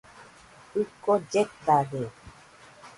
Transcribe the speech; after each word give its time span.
Jɨko 0.71 1.11
lletade. 1.31 2.03